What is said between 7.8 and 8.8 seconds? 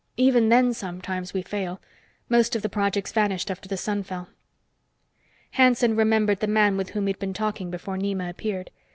Nema appeared.